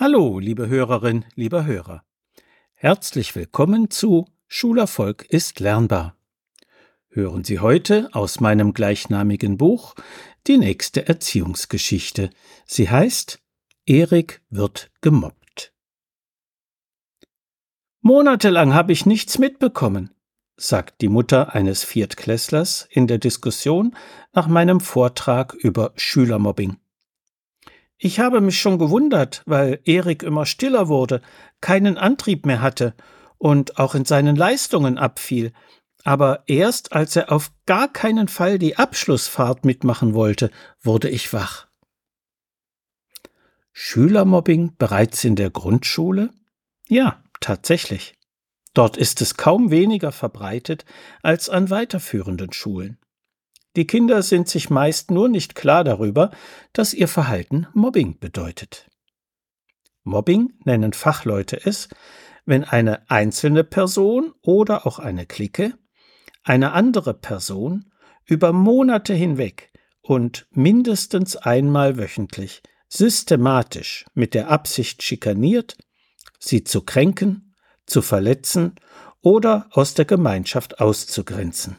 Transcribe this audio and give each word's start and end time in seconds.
Hallo, 0.00 0.38
liebe 0.38 0.66
Hörerin, 0.66 1.26
lieber 1.34 1.66
Hörer. 1.66 2.02
Herzlich 2.72 3.36
willkommen 3.36 3.90
zu 3.90 4.24
Schulerfolg 4.48 5.26
ist 5.28 5.60
lernbar. 5.60 6.16
Hören 7.10 7.44
Sie 7.44 7.58
heute 7.58 8.08
aus 8.12 8.40
meinem 8.40 8.72
gleichnamigen 8.72 9.58
Buch 9.58 9.94
die 10.46 10.56
nächste 10.56 11.06
Erziehungsgeschichte. 11.06 12.30
Sie 12.64 12.88
heißt 12.88 13.42
Erik 13.84 14.40
wird 14.48 14.90
gemobbt. 15.02 15.74
Monatelang 18.00 18.72
habe 18.72 18.92
ich 18.92 19.04
nichts 19.04 19.36
mitbekommen, 19.36 20.14
sagt 20.56 21.02
die 21.02 21.08
Mutter 21.08 21.54
eines 21.54 21.84
Viertklässlers 21.84 22.88
in 22.90 23.06
der 23.06 23.18
Diskussion 23.18 23.94
nach 24.32 24.46
meinem 24.46 24.80
Vortrag 24.80 25.52
über 25.52 25.92
Schülermobbing. 25.96 26.78
Ich 28.02 28.18
habe 28.18 28.40
mich 28.40 28.58
schon 28.58 28.78
gewundert, 28.78 29.42
weil 29.44 29.78
Erik 29.84 30.22
immer 30.22 30.46
stiller 30.46 30.88
wurde, 30.88 31.20
keinen 31.60 31.98
Antrieb 31.98 32.46
mehr 32.46 32.62
hatte 32.62 32.94
und 33.36 33.78
auch 33.78 33.94
in 33.94 34.06
seinen 34.06 34.36
Leistungen 34.36 34.96
abfiel, 34.96 35.52
aber 36.02 36.44
erst 36.46 36.94
als 36.94 37.14
er 37.16 37.30
auf 37.30 37.52
gar 37.66 37.92
keinen 37.92 38.28
Fall 38.28 38.58
die 38.58 38.78
Abschlussfahrt 38.78 39.66
mitmachen 39.66 40.14
wollte, 40.14 40.50
wurde 40.80 41.10
ich 41.10 41.34
wach. 41.34 41.66
Schülermobbing 43.72 44.76
bereits 44.78 45.22
in 45.24 45.36
der 45.36 45.50
Grundschule? 45.50 46.30
Ja, 46.88 47.22
tatsächlich. 47.40 48.14
Dort 48.72 48.96
ist 48.96 49.20
es 49.20 49.36
kaum 49.36 49.70
weniger 49.70 50.10
verbreitet 50.10 50.86
als 51.22 51.50
an 51.50 51.68
weiterführenden 51.68 52.54
Schulen. 52.54 52.99
Die 53.76 53.86
Kinder 53.86 54.22
sind 54.22 54.48
sich 54.48 54.70
meist 54.70 55.10
nur 55.10 55.28
nicht 55.28 55.54
klar 55.54 55.84
darüber, 55.84 56.30
dass 56.72 56.92
ihr 56.92 57.08
Verhalten 57.08 57.66
Mobbing 57.72 58.18
bedeutet. 58.18 58.88
Mobbing 60.02 60.54
nennen 60.64 60.92
Fachleute 60.92 61.64
es, 61.64 61.88
wenn 62.46 62.64
eine 62.64 63.08
einzelne 63.10 63.64
Person 63.64 64.32
oder 64.42 64.86
auch 64.86 64.98
eine 64.98 65.26
Clique 65.26 65.74
eine 66.42 66.72
andere 66.72 67.14
Person 67.14 67.92
über 68.24 68.52
Monate 68.52 69.14
hinweg 69.14 69.72
und 70.00 70.46
mindestens 70.50 71.36
einmal 71.36 71.98
wöchentlich 71.98 72.62
systematisch 72.88 74.04
mit 74.14 74.34
der 74.34 74.50
Absicht 74.50 75.02
schikaniert, 75.02 75.76
sie 76.38 76.64
zu 76.64 76.82
kränken, 76.82 77.54
zu 77.86 78.02
verletzen 78.02 78.74
oder 79.20 79.68
aus 79.70 79.94
der 79.94 80.06
Gemeinschaft 80.06 80.80
auszugrenzen. 80.80 81.76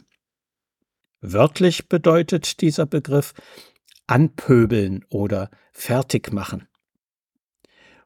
Wörtlich 1.22 1.88
bedeutet 1.88 2.61
dieser 2.61 2.86
Begriff 2.86 3.33
anpöbeln 4.08 5.05
oder 5.09 5.50
fertigmachen. 5.72 6.67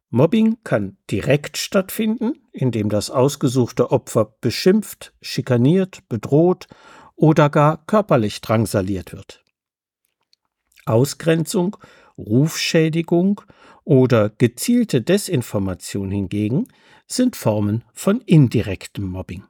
Mobbing 0.09 0.57
kann 0.63 0.97
direkt 1.09 1.57
stattfinden, 1.57 2.33
indem 2.51 2.89
das 2.89 3.09
ausgesuchte 3.09 3.91
Opfer 3.91 4.35
beschimpft, 4.39 5.13
schikaniert, 5.21 6.07
bedroht 6.09 6.67
oder 7.15 7.49
gar 7.49 7.85
körperlich 7.85 8.41
drangsaliert 8.41 9.13
wird. 9.13 9.43
Ausgrenzung, 10.85 11.77
Rufschädigung 12.17 13.41
oder 13.83 14.29
gezielte 14.29 15.01
Desinformation 15.01 16.11
hingegen 16.11 16.67
sind 17.07 17.35
Formen 17.35 17.83
von 17.93 18.21
indirektem 18.21 19.05
Mobbing. 19.05 19.43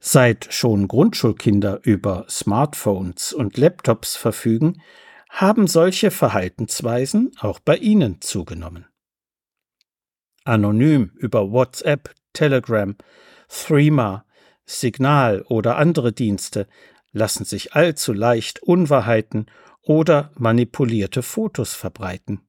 Seit 0.00 0.52
schon 0.52 0.86
Grundschulkinder 0.86 1.80
über 1.82 2.24
Smartphones 2.28 3.32
und 3.32 3.56
Laptops 3.56 4.16
verfügen, 4.16 4.80
haben 5.28 5.66
solche 5.66 6.10
Verhaltensweisen 6.10 7.32
auch 7.40 7.58
bei 7.58 7.76
ihnen 7.76 8.20
zugenommen. 8.20 8.86
Anonym 10.44 11.12
über 11.16 11.50
WhatsApp, 11.52 12.14
Telegram, 12.32 12.96
Threema, 13.48 14.24
Signal 14.64 15.42
oder 15.42 15.76
andere 15.76 16.12
Dienste 16.12 16.66
lassen 17.12 17.44
sich 17.44 17.74
allzu 17.74 18.12
leicht 18.12 18.62
Unwahrheiten 18.62 19.46
oder 19.82 20.30
manipulierte 20.36 21.22
Fotos 21.22 21.74
verbreiten. 21.74 22.47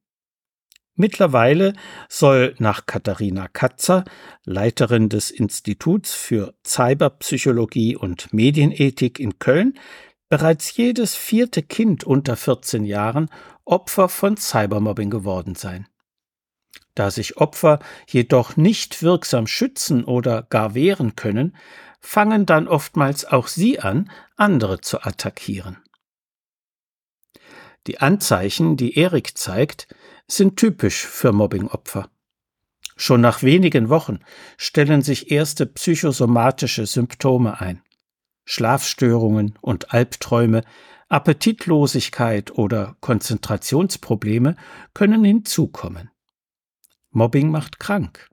Mittlerweile 0.99 1.71
soll 2.09 2.55
nach 2.59 2.85
Katharina 2.85 3.47
Katzer, 3.47 4.03
Leiterin 4.43 5.07
des 5.07 5.31
Instituts 5.31 6.13
für 6.13 6.53
Cyberpsychologie 6.67 7.95
und 7.95 8.33
Medienethik 8.33 9.17
in 9.17 9.39
Köln, 9.39 9.79
bereits 10.27 10.75
jedes 10.75 11.15
vierte 11.15 11.63
Kind 11.63 12.03
unter 12.03 12.35
14 12.35 12.83
Jahren 12.83 13.29
Opfer 13.63 14.09
von 14.09 14.35
Cybermobbing 14.35 15.09
geworden 15.09 15.55
sein. 15.55 15.87
Da 16.95 17.11
sich 17.11 17.37
Opfer 17.37 17.79
jedoch 18.05 18.57
nicht 18.57 19.01
wirksam 19.01 19.47
schützen 19.47 20.03
oder 20.03 20.47
gar 20.49 20.75
wehren 20.75 21.15
können, 21.15 21.55
fangen 22.01 22.45
dann 22.45 22.67
oftmals 22.67 23.23
auch 23.23 23.47
sie 23.47 23.79
an, 23.79 24.11
andere 24.35 24.81
zu 24.81 25.01
attackieren. 25.01 25.77
Die 27.87 27.99
Anzeichen, 27.99 28.77
die 28.77 28.97
Erik 28.97 29.37
zeigt, 29.37 29.87
sind 30.27 30.57
typisch 30.57 31.05
für 31.05 31.31
Mobbingopfer. 31.31 32.09
Schon 32.95 33.21
nach 33.21 33.43
wenigen 33.43 33.89
Wochen 33.89 34.19
stellen 34.57 35.01
sich 35.01 35.31
erste 35.31 35.65
psychosomatische 35.65 36.85
Symptome 36.85 37.61
ein. 37.61 37.81
Schlafstörungen 38.43 39.57
und 39.61 39.93
Albträume, 39.93 40.63
Appetitlosigkeit 41.07 42.51
oder 42.51 42.97
Konzentrationsprobleme 42.99 44.55
können 44.93 45.23
hinzukommen. 45.23 46.11
Mobbing 47.11 47.49
macht 47.49 47.79
krank. 47.79 48.29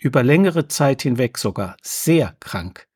Über 0.00 0.22
längere 0.22 0.66
Zeit 0.66 1.02
hinweg 1.02 1.38
sogar 1.38 1.76
sehr 1.82 2.36
krank. 2.40 2.89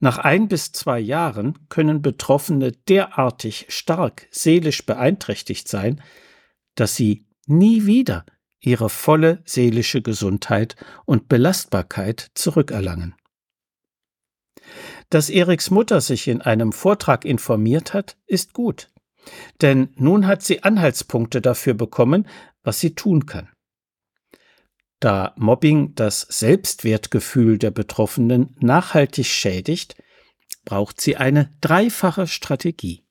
Nach 0.00 0.16
ein 0.16 0.48
bis 0.48 0.72
zwei 0.72 0.98
Jahren 0.98 1.68
können 1.68 2.00
Betroffene 2.00 2.72
derartig 2.72 3.66
stark 3.68 4.26
seelisch 4.30 4.86
beeinträchtigt 4.86 5.68
sein, 5.68 6.02
dass 6.74 6.96
sie 6.96 7.26
nie 7.46 7.84
wieder 7.84 8.24
ihre 8.60 8.88
volle 8.88 9.42
seelische 9.44 10.00
Gesundheit 10.00 10.76
und 11.04 11.28
Belastbarkeit 11.28 12.30
zurückerlangen. 12.34 13.14
Dass 15.10 15.28
Eriks 15.28 15.70
Mutter 15.70 16.00
sich 16.00 16.28
in 16.28 16.40
einem 16.40 16.72
Vortrag 16.72 17.24
informiert 17.24 17.92
hat, 17.92 18.16
ist 18.26 18.54
gut, 18.54 18.90
denn 19.60 19.90
nun 19.96 20.26
hat 20.26 20.42
sie 20.42 20.62
Anhaltspunkte 20.62 21.42
dafür 21.42 21.74
bekommen, 21.74 22.26
was 22.62 22.80
sie 22.80 22.94
tun 22.94 23.26
kann. 23.26 23.50
Da 25.00 25.32
Mobbing 25.36 25.94
das 25.94 26.20
Selbstwertgefühl 26.20 27.56
der 27.56 27.70
Betroffenen 27.70 28.54
nachhaltig 28.60 29.26
schädigt, 29.26 29.96
braucht 30.66 31.00
sie 31.00 31.16
eine 31.16 31.56
dreifache 31.62 32.26
Strategie. 32.26 33.06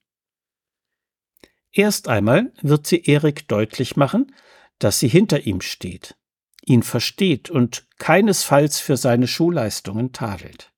Erst 1.71 2.07
einmal 2.07 2.53
wird 2.61 2.85
sie 2.85 3.03
Erik 3.05 3.47
deutlich 3.47 3.95
machen, 3.95 4.35
dass 4.77 4.99
sie 4.99 5.07
hinter 5.07 5.41
ihm 5.45 5.61
steht, 5.61 6.15
ihn 6.63 6.83
versteht 6.83 7.49
und 7.49 7.87
keinesfalls 7.97 8.79
für 8.79 8.95
seine 8.95 9.27
Schulleistungen 9.27 10.13
tadelt. 10.13 10.71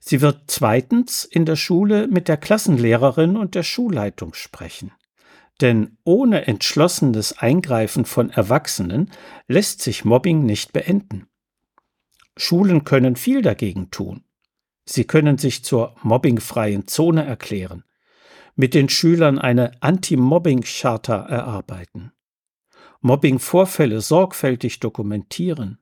Sie 0.00 0.20
wird 0.20 0.50
zweitens 0.50 1.24
in 1.24 1.46
der 1.46 1.54
Schule 1.54 2.08
mit 2.08 2.26
der 2.26 2.36
Klassenlehrerin 2.36 3.36
und 3.36 3.54
der 3.54 3.62
Schulleitung 3.62 4.34
sprechen. 4.34 4.92
Denn 5.62 5.96
ohne 6.04 6.46
entschlossenes 6.46 7.38
Eingreifen 7.38 8.04
von 8.04 8.28
Erwachsenen 8.28 9.10
lässt 9.48 9.80
sich 9.80 10.04
Mobbing 10.04 10.44
nicht 10.44 10.74
beenden. 10.74 11.28
Schulen 12.36 12.84
können 12.84 13.16
viel 13.16 13.40
dagegen 13.40 13.90
tun. 13.90 14.24
Sie 14.84 15.04
können 15.04 15.38
sich 15.38 15.64
zur 15.64 15.96
mobbingfreien 16.02 16.86
Zone 16.86 17.24
erklären 17.24 17.84
mit 18.54 18.74
den 18.74 18.88
Schülern 18.88 19.38
eine 19.38 19.72
Anti-Mobbing-Charta 19.80 21.26
erarbeiten, 21.26 22.12
Mobbing-Vorfälle 23.00 24.00
sorgfältig 24.00 24.80
dokumentieren, 24.80 25.78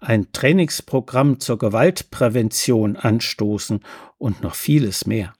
ein 0.00 0.30
Trainingsprogramm 0.32 1.40
zur 1.40 1.58
Gewaltprävention 1.58 2.96
anstoßen 2.96 3.80
und 4.16 4.42
noch 4.42 4.54
vieles 4.54 5.06
mehr. 5.06 5.34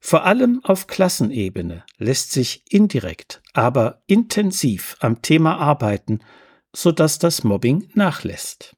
Vor 0.00 0.24
allem 0.24 0.60
auf 0.64 0.86
Klassenebene 0.86 1.84
lässt 1.98 2.32
sich 2.32 2.64
indirekt, 2.70 3.42
aber 3.52 4.02
intensiv 4.06 4.96
am 5.00 5.22
Thema 5.22 5.58
arbeiten, 5.58 6.20
sodass 6.74 7.18
das 7.18 7.44
Mobbing 7.44 7.90
nachlässt. 7.94 8.76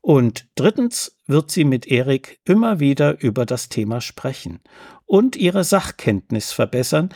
Und 0.00 0.48
drittens 0.54 1.16
wird 1.26 1.50
sie 1.50 1.64
mit 1.64 1.86
Erik 1.86 2.40
immer 2.44 2.80
wieder 2.80 3.20
über 3.20 3.44
das 3.44 3.68
Thema 3.68 4.00
sprechen 4.00 4.60
und 5.04 5.36
ihre 5.36 5.64
Sachkenntnis 5.64 6.52
verbessern, 6.52 7.10